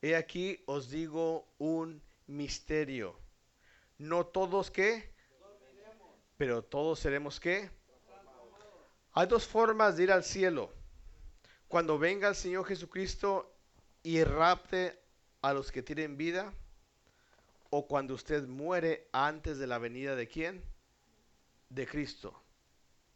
[0.00, 3.18] He aquí, os digo un misterio.
[3.98, 5.12] No todos que,
[6.36, 7.70] pero todos seremos que.
[9.12, 10.72] Hay dos formas de ir al cielo.
[11.68, 13.54] Cuando venga el Señor Jesucristo
[14.02, 14.98] y rapte
[15.42, 16.52] a los que tienen vida?
[17.70, 20.62] ¿O cuando usted muere antes de la venida de quién?
[21.72, 22.38] De Cristo.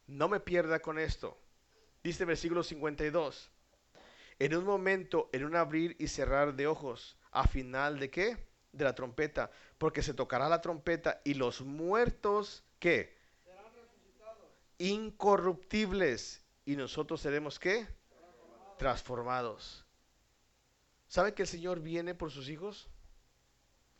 [0.07, 1.37] No me pierda con esto.
[2.03, 3.51] Dice versículo 52.
[4.39, 8.49] En un momento, en un abrir y cerrar de ojos, a final de qué?
[8.73, 9.51] De la trompeta.
[9.77, 13.15] Porque se tocará la trompeta y los muertos, ¿qué?
[13.45, 14.51] Serán resucitados.
[14.79, 16.43] Incorruptibles.
[16.65, 17.87] Y nosotros seremos qué?
[18.79, 19.85] Transformados.
[21.09, 22.89] ¿Sabe que el Señor viene por sus hijos?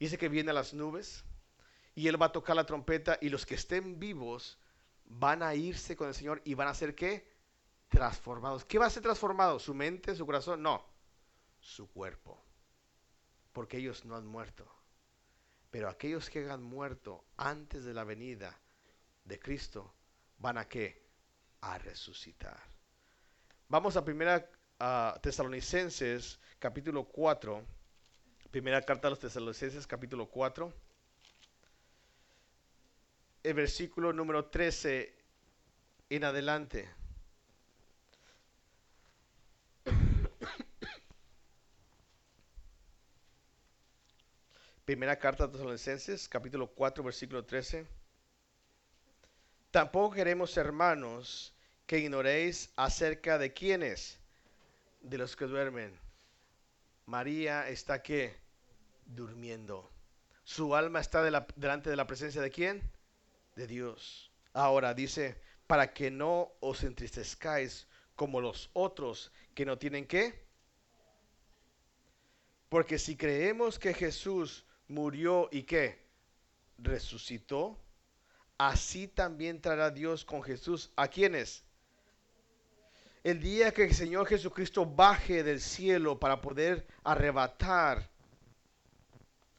[0.01, 1.26] Dice que viene a las nubes
[1.97, 4.59] y Él va a tocar la trompeta y los que estén vivos
[5.07, 7.35] van a irse con el Señor y van a ser qué?
[7.89, 8.67] Transformados.
[8.67, 9.59] ¿Qué va a ser transformado?
[9.59, 10.63] ¿Su mente, su corazón?
[10.63, 10.85] No,
[11.59, 12.45] su cuerpo.
[13.53, 14.71] Porque ellos no han muerto.
[15.71, 18.61] Pero aquellos que han muerto antes de la venida
[19.25, 19.95] de Cristo
[20.37, 21.03] van a qué?
[21.63, 22.61] A resucitar.
[23.69, 24.51] Vamos a primera
[25.23, 27.65] Tesalonicenses capítulo 4,
[28.51, 30.73] primera carta a los Tesalonicenses capítulo 4,
[33.47, 35.15] el versículo número 13
[36.11, 36.89] en adelante.
[44.85, 47.87] Primera carta a Tesalonicenses, capítulo 4, versículo 13.
[49.71, 51.55] Tampoco queremos, hermanos,
[51.87, 54.19] que ignoréis acerca de quiénes
[55.03, 55.97] de los que duermen.
[57.05, 58.29] María está aquí
[59.05, 59.89] durmiendo.
[60.43, 62.96] Su alma está delante de la presencia de quién?
[63.57, 64.31] De Dios.
[64.53, 70.47] Ahora dice, para que no os entristezcáis como los otros que no tienen qué.
[72.69, 76.07] Porque si creemos que Jesús murió y que
[76.79, 77.77] resucitó,
[78.59, 81.67] así también traerá Dios con Jesús a quienes
[83.27, 88.09] el día que el Señor Jesucristo baje del cielo para poder arrebatar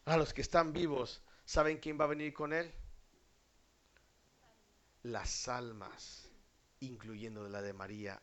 [0.06, 2.72] a los que están vivos, ¿saben quién va a venir con él?
[5.08, 6.30] Las almas,
[6.82, 8.22] incluyendo la de María,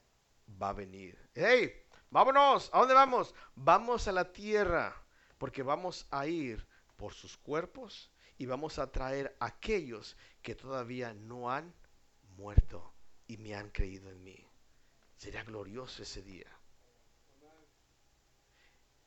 [0.63, 1.19] va a venir.
[1.35, 1.73] ¡Hey!
[2.11, 3.35] Vámonos, ¿a dónde vamos?
[3.55, 4.95] Vamos a la tierra,
[5.39, 6.69] porque vamos a ir
[6.99, 11.75] por sus cuerpos y vamos a traer a aquellos que todavía no han
[12.37, 12.93] muerto
[13.27, 14.47] y me han creído en mí.
[15.17, 16.55] Sería glorioso ese día.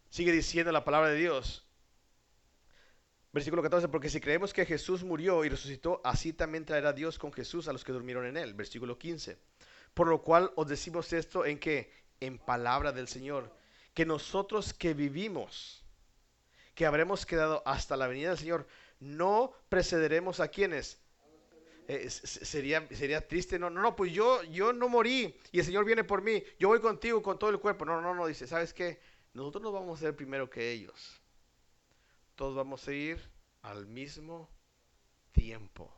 [0.10, 1.67] Sigue diciendo la palabra de Dios.
[3.38, 7.32] Versículo 14, porque si creemos que Jesús murió y resucitó, así también traerá Dios con
[7.32, 8.56] Jesús a los que durmieron en él.
[8.56, 9.38] Versículo 15.
[9.94, 13.54] Por lo cual os decimos esto en que, en palabra del Señor,
[13.94, 15.84] que nosotros que vivimos,
[16.74, 18.66] que habremos quedado hasta la venida del Señor,
[19.00, 21.00] no precederemos a quienes,
[21.88, 23.60] eh, sería, sería triste.
[23.60, 26.44] No, no, no, pues yo, yo no morí y el Señor viene por mí.
[26.58, 27.86] Yo voy contigo con todo el cuerpo.
[27.86, 29.00] No, no, no, dice, ¿sabes qué?
[29.36, 31.22] Nosotros no vamos a ser primero que ellos.
[32.38, 33.20] Todos vamos a ir
[33.64, 34.48] al mismo
[35.32, 35.92] tiempo.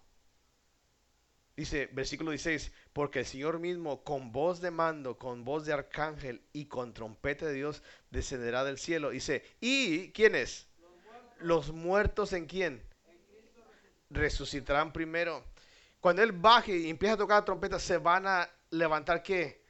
[1.58, 6.42] Dice, versículo 16, porque el Señor mismo con voz de mando, con voz de arcángel
[6.54, 9.10] y con trompeta de Dios descenderá del cielo.
[9.10, 10.70] Dice, ¿y quiénes?
[10.80, 12.90] Los muertos, Los muertos en quién?
[14.10, 15.44] resucitarán primero.
[16.00, 19.62] Cuando Él baje y empieza a tocar la trompeta, se van a levantar qué?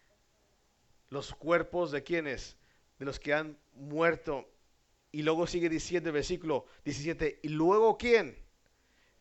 [1.10, 2.55] Los cuerpos de quienes?
[2.99, 4.47] De los que han muerto.
[5.12, 7.39] Y luego sigue diciendo el versículo 17.
[7.43, 8.38] ¿Y luego quién?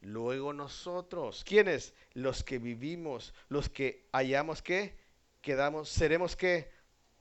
[0.00, 1.44] Luego nosotros.
[1.44, 1.94] ¿Quiénes?
[2.12, 4.96] Los que vivimos, los que hayamos que
[5.40, 6.70] quedamos, seremos que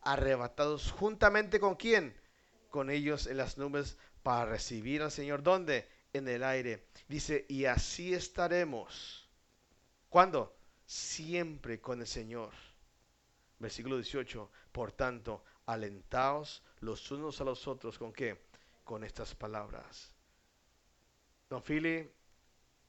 [0.01, 2.15] arrebatados juntamente con quién?
[2.69, 5.43] Con ellos en las nubes para recibir al Señor.
[5.43, 5.87] ¿Dónde?
[6.13, 6.87] En el aire.
[7.07, 9.29] Dice, y así estaremos.
[10.09, 10.55] ¿Cuándo?
[10.85, 12.51] Siempre con el Señor.
[13.59, 14.51] Versículo 18.
[14.71, 17.97] Por tanto, alentaos los unos a los otros.
[17.97, 18.46] ¿Con qué?
[18.87, 20.13] Con estas palabras.
[21.49, 22.09] Don Philly,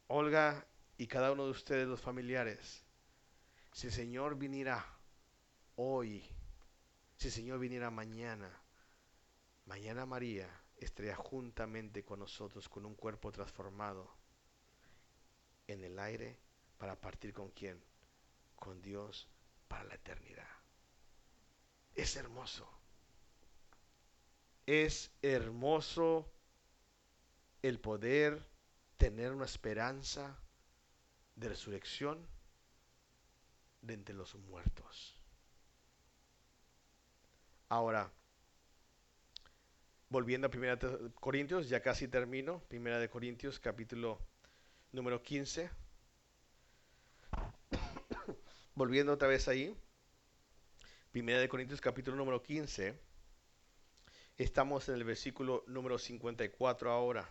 [0.07, 0.65] Olga
[0.97, 2.85] y cada uno de ustedes, los familiares,
[3.73, 4.87] si el Señor viniera
[5.75, 6.25] hoy,
[7.17, 8.49] si el Señor viniera mañana,
[9.67, 14.09] mañana María estaría juntamente con nosotros con un cuerpo transformado
[15.67, 16.39] en el aire
[16.79, 17.83] para partir con quién?
[18.55, 19.29] Con Dios
[19.67, 20.47] para la eternidad.
[21.97, 22.78] Es hermoso.
[24.69, 26.31] Es hermoso
[27.63, 28.47] el poder
[28.99, 30.39] tener una esperanza
[31.37, 32.29] de resurrección
[33.81, 35.17] de entre los muertos.
[37.71, 38.13] Ahora,
[40.11, 44.21] volviendo a Primera de Corintios, ya casi termino, Primera de Corintios capítulo
[44.93, 45.71] número 15.
[48.75, 49.75] volviendo otra vez ahí,
[51.11, 53.08] Primera de Corintios capítulo número 15.
[54.39, 57.29] Estamos en el versículo número 54 ahora.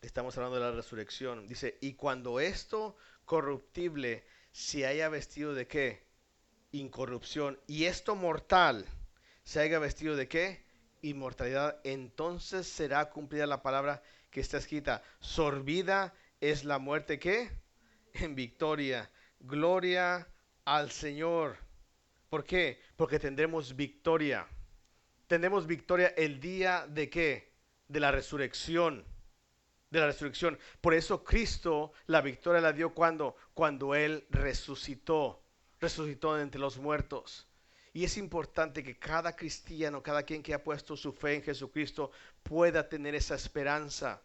[0.00, 1.46] Estamos hablando de la resurrección.
[1.46, 6.06] Dice, y cuando esto corruptible se haya vestido de qué?
[6.72, 7.60] Incorrupción.
[7.66, 8.86] Y esto mortal
[9.44, 10.64] se haya vestido de qué?
[11.02, 11.78] Inmortalidad.
[11.84, 15.02] Entonces será cumplida la palabra que está escrita.
[15.20, 17.50] Sorbida es la muerte que
[18.14, 19.10] en victoria.
[19.40, 20.26] Gloria
[20.64, 21.67] al Señor.
[22.28, 22.80] ¿Por qué?
[22.96, 24.46] Porque tendremos victoria.
[25.26, 27.52] Tendremos victoria el día de qué?
[27.88, 29.04] De la resurrección
[29.90, 30.58] de la resurrección.
[30.80, 35.42] Por eso Cristo la victoria la dio cuando cuando él resucitó,
[35.80, 37.46] resucitó entre los muertos.
[37.92, 42.10] Y es importante que cada cristiano, cada quien que ha puesto su fe en Jesucristo
[42.42, 44.22] pueda tener esa esperanza,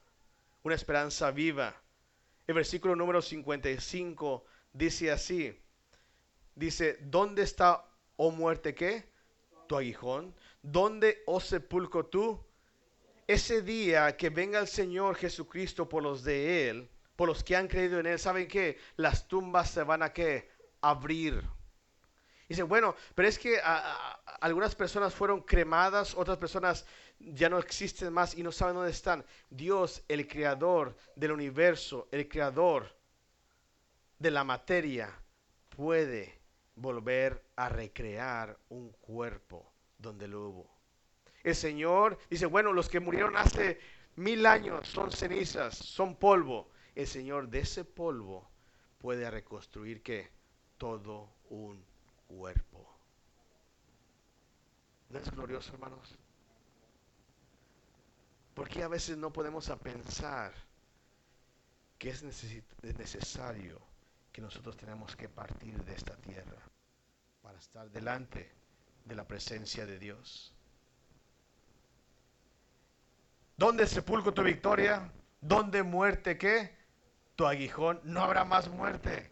[0.63, 1.82] una esperanza viva.
[2.46, 5.58] El versículo número 55 dice así,
[6.54, 7.86] dice, ¿dónde está,
[8.17, 9.10] oh muerte, qué?
[9.67, 10.36] Tu aguijón.
[10.62, 12.39] ¿Dónde, oh sepulcro, tú?
[13.28, 17.67] ese día que venga el Señor Jesucristo por los de Él, por los que han
[17.67, 18.78] creído en Él, ¿saben qué?
[18.97, 20.49] Las tumbas se van a qué?
[20.82, 21.43] Abrir.
[22.49, 23.60] Dicen, bueno, pero es que
[24.41, 26.86] algunas personas fueron cremadas, otras personas
[27.19, 29.26] ya no existen más y no saben dónde están.
[29.49, 32.93] Dios, el creador del universo, el creador
[34.19, 35.17] de la materia,
[35.69, 36.42] puede
[36.76, 40.74] volver a recrear un cuerpo donde lo hubo.
[41.44, 43.80] El Señor dice, bueno, los que murieron hace
[44.16, 46.70] mil años son cenizas, son polvo.
[46.96, 48.50] El Señor de ese polvo
[48.98, 50.32] puede reconstruir que
[50.78, 51.84] todo un
[52.28, 52.90] cuerpo.
[55.10, 56.16] ¿No es glorioso, hermanos?
[58.54, 60.54] Porque a veces no podemos pensar
[61.98, 63.92] que es necesario
[64.34, 66.58] que nosotros tenemos que partir de esta tierra
[67.43, 68.52] para estar delante
[69.06, 70.52] de la presencia de Dios?
[73.56, 75.12] ¿Dónde sepulcro tu victoria?
[75.39, 76.76] ¿Dónde muerte qué?
[77.36, 78.02] Tu aguijón.
[78.04, 79.32] No habrá más muerte,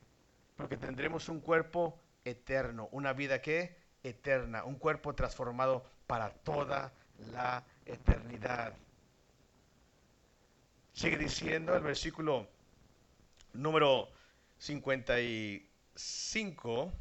[0.56, 6.94] porque tendremos un cuerpo eterno, una vida que eterna, un cuerpo transformado para toda
[7.32, 8.74] la eternidad.
[10.94, 12.48] Sigue diciendo el versículo
[13.54, 14.10] número
[14.62, 16.94] 55,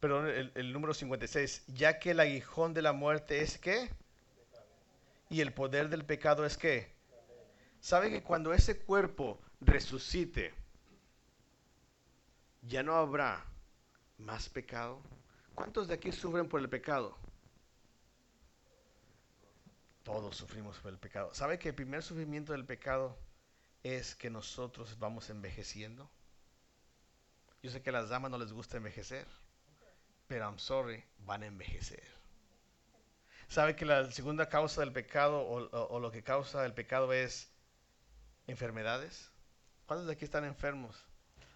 [0.00, 3.90] perdón, el, el número 56, ya que el aguijón de la muerte es que
[5.28, 6.90] y el poder del pecado es que,
[7.78, 10.54] ¿sabe que cuando ese cuerpo resucite,
[12.62, 13.44] ya no habrá
[14.16, 15.02] más pecado?
[15.54, 17.18] ¿Cuántos de aquí sufren por el pecado?
[20.04, 21.34] Todos sufrimos por el pecado.
[21.34, 23.18] ¿Sabe que el primer sufrimiento del pecado
[23.82, 26.10] es que nosotros vamos envejeciendo?
[27.62, 29.26] Yo sé que a las damas no les gusta envejecer,
[30.26, 32.22] pero I'm sorry, van a envejecer
[33.52, 37.50] sabe que la segunda causa del pecado o, lo que causa el pecado es
[38.46, 39.30] enfermedades.
[39.84, 40.96] ¿Cuántos de aquí están enfermos?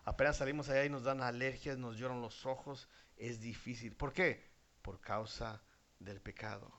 [0.04, 2.86] Apenas salimos allá y nos dan alergias, nos lloran los ojos,
[3.16, 3.96] es difícil.
[3.96, 4.46] ¿Por qué?
[4.82, 5.62] Por causa
[5.98, 6.70] del pecado.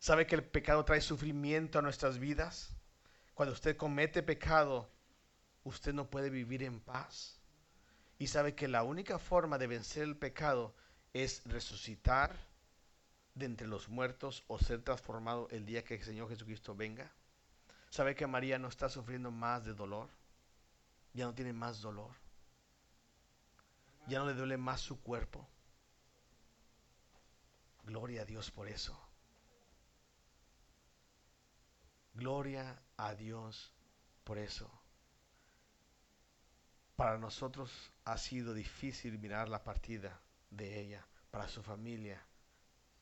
[0.00, 2.74] ¿Sabe que el pecado trae sufrimiento a nuestras vidas?
[3.32, 4.90] Cuando usted comete pecado,
[5.62, 7.37] usted no puede vivir en paz.
[8.18, 10.74] Y sabe que la única forma de vencer el pecado
[11.12, 12.36] es resucitar
[13.34, 17.10] de entre los muertos o ser transformado el día que el Señor Jesucristo venga.
[17.90, 20.08] ¿Sabe que María no está sufriendo más de dolor?
[21.14, 22.10] Ya no tiene más dolor.
[24.08, 25.46] Ya no le duele más su cuerpo.
[27.84, 28.98] Gloria a Dios por eso.
[32.14, 33.72] Gloria a Dios
[34.24, 34.77] por eso.
[36.98, 40.20] Para nosotros ha sido difícil mirar la partida
[40.50, 41.06] de ella.
[41.30, 42.20] Para su familia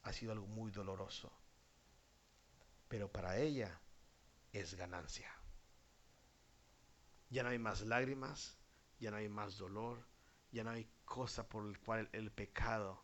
[0.03, 1.32] ha sido algo muy doloroso.
[2.88, 3.80] Pero para ella
[4.53, 5.32] es ganancia.
[7.30, 8.59] Ya no hay más lágrimas,
[9.01, 10.07] ya no hay más dolor,
[10.53, 13.03] ya no hay cosa por el cual el pecado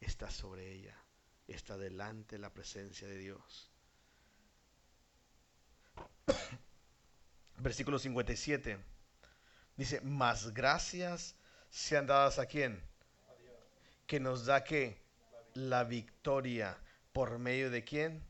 [0.00, 1.00] está sobre ella,
[1.46, 3.70] está delante de la presencia de Dios.
[7.58, 8.91] Versículo 57
[9.76, 11.34] dice, más gracias
[11.70, 12.82] sean dadas a quien,
[14.06, 15.00] que nos da que
[15.54, 16.76] la victoria
[17.12, 18.22] por medio de quién,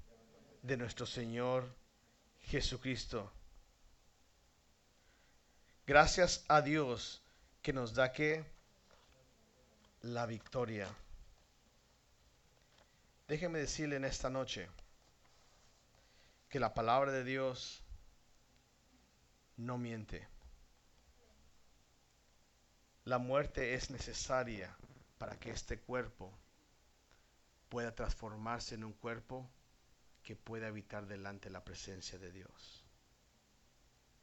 [0.63, 1.75] de nuestro Señor
[2.41, 3.33] Jesucristo.
[5.87, 7.23] Gracias a Dios
[7.61, 8.45] que nos da que
[10.03, 10.89] la victoria.
[13.29, 14.69] Déjeme decirle en esta noche
[16.49, 17.83] que la palabra de Dios
[19.57, 20.32] no miente.
[23.05, 24.77] La muerte es necesaria
[25.19, 26.33] para que este cuerpo
[27.69, 29.51] pueda transformarse en un cuerpo
[30.23, 32.85] que pueda habitar delante de la presencia de Dios.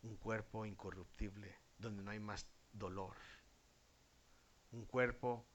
[0.03, 3.17] Un cuerpo incorruptible, donde no hay más dolor.
[4.71, 5.45] Un cuerpo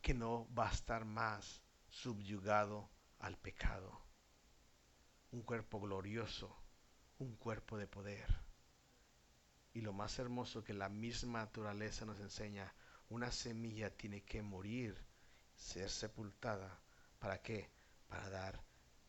[0.00, 4.00] que no va a estar más subyugado al pecado.
[5.32, 6.56] Un cuerpo glorioso,
[7.18, 8.47] un cuerpo de poder.
[9.78, 12.74] Y lo más hermoso que la misma naturaleza nos enseña,
[13.10, 15.00] una semilla tiene que morir,
[15.54, 16.80] ser sepultada.
[17.20, 17.70] ¿Para qué?
[18.08, 18.60] Para dar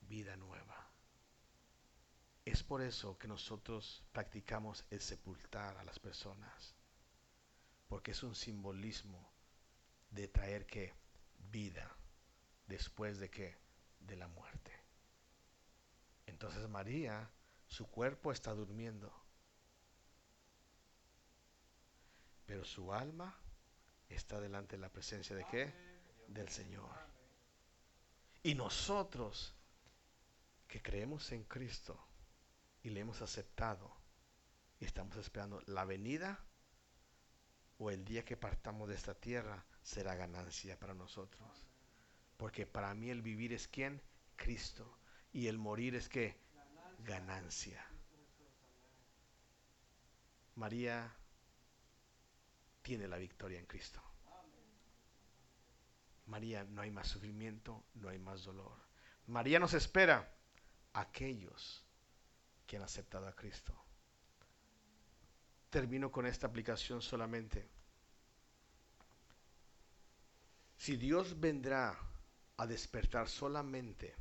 [0.01, 0.87] vida nueva.
[2.45, 6.75] Es por eso que nosotros practicamos el sepultar a las personas,
[7.87, 9.27] porque es un simbolismo
[10.11, 10.93] de traer que
[11.49, 11.97] vida
[12.67, 13.57] después de que
[14.01, 14.71] de la muerte.
[16.27, 17.31] Entonces María,
[17.65, 19.18] su cuerpo está durmiendo,
[22.59, 23.33] pero su alma
[24.09, 25.73] está delante de la presencia de qué?
[26.27, 26.91] Del Señor.
[28.43, 29.55] Y nosotros
[30.67, 31.97] que creemos en Cristo
[32.83, 33.89] y le hemos aceptado
[34.77, 36.43] y estamos esperando la venida
[37.77, 41.65] o el día que partamos de esta tierra será ganancia para nosotros.
[42.35, 44.01] Porque para mí el vivir es quién?
[44.35, 44.99] Cristo.
[45.31, 46.35] Y el morir es qué?
[47.05, 47.81] Ganancia.
[50.55, 51.15] María
[52.81, 54.01] tiene la victoria en Cristo.
[56.25, 58.77] María, no hay más sufrimiento, no hay más dolor.
[59.27, 60.31] María nos espera
[60.93, 61.83] aquellos
[62.65, 63.73] que han aceptado a Cristo.
[65.69, 67.67] Termino con esta aplicación solamente.
[70.77, 71.97] Si Dios vendrá
[72.57, 74.15] a despertar solamente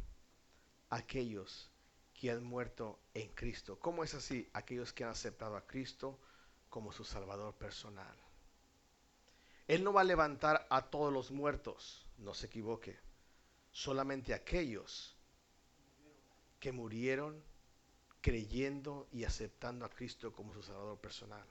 [0.91, 1.71] aquellos
[2.15, 4.49] que han muerto en Cristo, ¿cómo es así?
[4.53, 6.19] Aquellos que han aceptado a Cristo
[6.69, 8.17] como su Salvador personal.
[9.69, 12.99] Él no va a levantar a todos los muertos, no se equivoque,
[13.71, 15.15] solamente aquellos
[16.59, 17.43] que murieron
[18.23, 21.47] creyendo y aceptando a Cristo como su Salvador personal.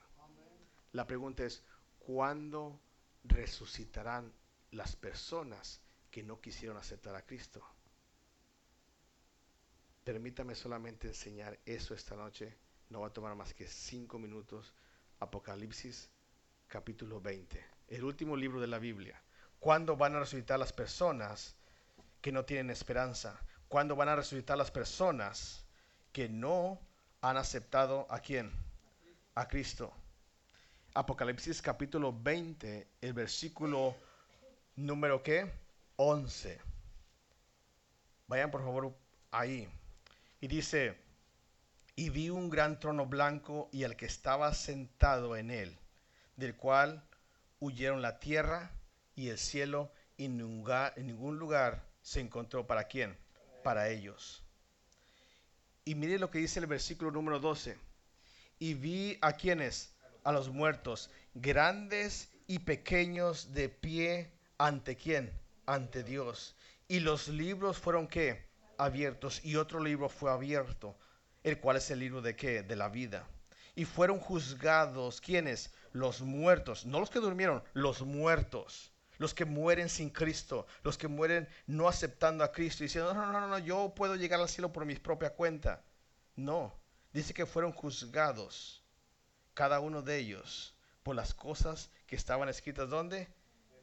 [0.92, 1.62] La pregunta es,
[2.00, 2.80] ¿cuándo
[3.22, 4.32] resucitarán
[4.72, 7.62] las personas que no quisieron aceptar a Cristo?
[10.02, 12.56] Permítame solamente enseñar eso esta noche.
[12.90, 14.74] No va a tomar más que cinco minutos.
[15.20, 16.10] Apocalipsis
[16.66, 17.77] capítulo 20.
[17.88, 19.20] El último libro de la Biblia.
[19.60, 21.56] ¿Cuándo van a resucitar las personas
[22.20, 23.40] que no tienen esperanza?
[23.68, 25.64] ¿Cuándo van a resucitar las personas
[26.12, 26.78] que no
[27.22, 28.52] han aceptado a quién?
[29.34, 29.92] A Cristo.
[30.94, 33.96] Apocalipsis capítulo 20, el versículo
[34.76, 35.50] número qué?
[35.96, 36.60] 11.
[38.26, 38.94] Vayan por favor
[39.30, 39.68] ahí.
[40.40, 40.96] Y dice,
[41.96, 45.78] y vi un gran trono blanco y al que estaba sentado en él,
[46.36, 47.02] del cual
[47.60, 48.70] huyeron la tierra
[49.14, 53.16] y el cielo y en ningún lugar se encontró para quién,
[53.62, 54.42] para ellos.
[55.84, 57.78] Y mire lo que dice el versículo número 12.
[58.58, 59.94] Y vi a quienes,
[60.24, 65.32] a los muertos, grandes y pequeños de pie ante quién,
[65.66, 66.56] ante Dios.
[66.88, 69.44] Y los libros fueron qué, abiertos.
[69.44, 70.98] Y otro libro fue abierto,
[71.44, 72.62] el cual es el libro de qué?
[72.62, 73.26] De la vida.
[73.78, 75.72] Y fueron juzgados, ¿quiénes?
[75.92, 78.90] Los muertos, no los que durmieron, los muertos.
[79.18, 83.40] Los que mueren sin Cristo, los que mueren no aceptando a Cristo, diciendo, no, no,
[83.40, 85.84] no, no, yo puedo llegar al cielo por mi propia cuenta.
[86.34, 86.76] No,
[87.12, 88.82] dice que fueron juzgados,
[89.54, 90.74] cada uno de ellos,
[91.04, 93.28] por las cosas que estaban escritas, ¿dónde?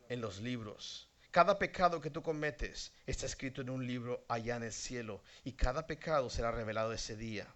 [0.10, 1.08] En los libros.
[1.32, 5.54] Cada pecado que tú cometes está escrito en un libro allá en el cielo y
[5.54, 7.48] cada pecado será revelado ese día.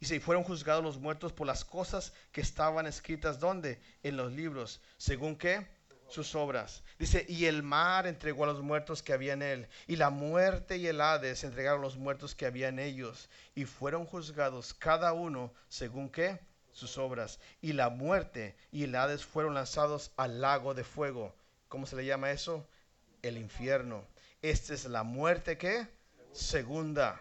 [0.00, 3.80] Y se fueron juzgados los muertos por las cosas que estaban escritas ¿dónde?
[4.02, 4.80] En los libros.
[4.96, 5.68] ¿Según qué?
[6.08, 6.82] Sus obras.
[6.98, 10.76] Dice, y el mar entregó a los muertos que había en él, y la muerte
[10.76, 15.12] y el Hades entregaron a los muertos que había en ellos, y fueron juzgados cada
[15.12, 16.40] uno según qué?
[16.72, 17.38] Sus obras.
[17.60, 21.36] Y la muerte y el Hades fueron lanzados al lago de fuego.
[21.68, 22.66] ¿Cómo se le llama eso?
[23.22, 24.06] el infierno.
[24.42, 25.86] Esta es la muerte que
[26.32, 27.20] segunda.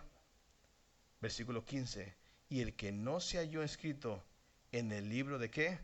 [1.22, 2.19] Versículo 15.
[2.50, 4.24] Y el que no se halló escrito
[4.72, 5.80] en el libro de qué?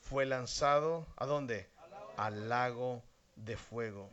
[0.00, 1.68] Fue lanzado a dónde?
[2.16, 3.02] Al lago
[3.36, 4.10] de fuego.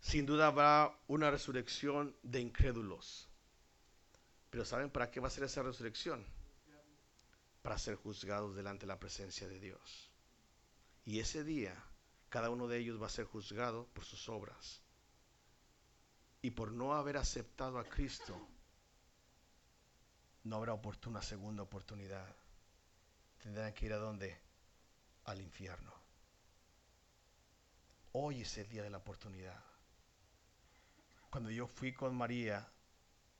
[0.00, 3.28] Sin duda habrá una resurrección de incrédulos.
[4.50, 6.24] Pero ¿saben para qué va a ser esa resurrección?
[7.62, 10.10] Para ser juzgados delante de la presencia de Dios.
[11.04, 11.74] Y ese día
[12.30, 14.79] cada uno de ellos va a ser juzgado por sus obras.
[16.42, 18.34] Y por no haber aceptado a Cristo,
[20.44, 22.34] no habrá oportuna segunda oportunidad.
[23.42, 24.38] Tendrán que ir a dónde?
[25.24, 25.92] Al infierno.
[28.12, 29.62] Hoy es el día de la oportunidad.
[31.30, 32.66] Cuando yo fui con María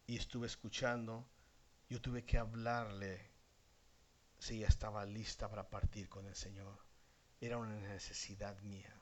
[0.06, 1.26] y estuve escuchando,
[1.88, 3.30] yo tuve que hablarle
[4.38, 6.90] si ella estaba lista para partir con el Señor
[7.40, 8.94] era una necesidad mía.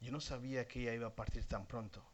[0.00, 2.04] Yo no sabía que ella iba a partir tan pronto.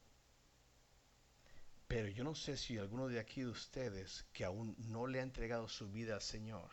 [1.88, 5.22] Pero yo no sé si alguno de aquí de ustedes que aún no le ha
[5.22, 6.70] entregado su vida al Señor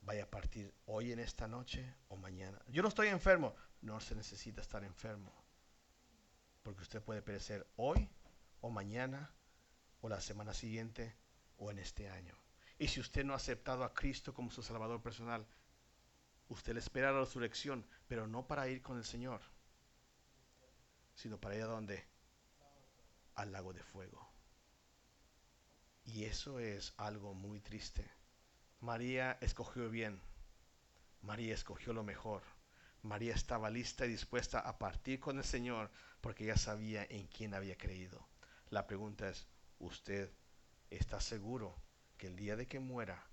[0.00, 2.60] vaya a partir hoy en esta noche o mañana.
[2.68, 3.54] Yo no estoy enfermo.
[3.80, 5.32] No se necesita estar enfermo.
[6.62, 8.08] Porque usted puede perecer hoy
[8.60, 9.30] o mañana
[10.00, 11.16] o la semana siguiente
[11.56, 12.36] o en este año.
[12.78, 15.46] Y si usted no ha aceptado a Cristo como su Salvador personal,
[16.48, 19.40] Usted le espera la resurrección, pero no para ir con el Señor,
[21.14, 22.04] sino para ir a dónde?
[23.34, 24.30] Al lago de fuego.
[26.04, 28.10] Y eso es algo muy triste.
[28.80, 30.20] María escogió bien.
[31.22, 32.42] María escogió lo mejor.
[33.02, 37.54] María estaba lista y dispuesta a partir con el Señor porque ella sabía en quién
[37.54, 38.26] había creído.
[38.70, 39.46] La pregunta es,
[39.78, 40.30] ¿usted
[40.90, 41.76] está seguro
[42.16, 43.26] que el día de que muera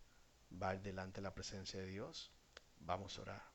[0.51, 2.31] va delante de la presencia de Dios?
[2.79, 3.43] Vamos a orar.